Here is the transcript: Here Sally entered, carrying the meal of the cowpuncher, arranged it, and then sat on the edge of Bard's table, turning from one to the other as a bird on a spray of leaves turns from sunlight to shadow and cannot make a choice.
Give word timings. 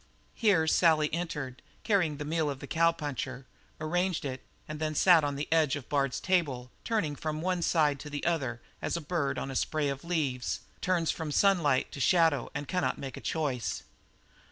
Here 0.33 0.65
Sally 0.65 1.13
entered, 1.13 1.61
carrying 1.83 2.17
the 2.17 2.25
meal 2.25 2.49
of 2.49 2.57
the 2.57 2.65
cowpuncher, 2.65 3.45
arranged 3.79 4.25
it, 4.25 4.41
and 4.67 4.79
then 4.79 4.95
sat 4.95 5.23
on 5.23 5.35
the 5.35 5.47
edge 5.51 5.75
of 5.75 5.89
Bard's 5.89 6.19
table, 6.19 6.71
turning 6.83 7.15
from 7.15 7.39
one 7.43 7.61
to 7.61 8.09
the 8.09 8.25
other 8.25 8.61
as 8.81 8.97
a 8.97 8.99
bird 8.99 9.37
on 9.37 9.51
a 9.51 9.55
spray 9.55 9.89
of 9.89 10.03
leaves 10.03 10.61
turns 10.81 11.11
from 11.11 11.31
sunlight 11.31 11.91
to 11.91 11.99
shadow 11.99 12.49
and 12.55 12.67
cannot 12.67 12.97
make 12.97 13.15
a 13.15 13.21
choice. 13.21 13.83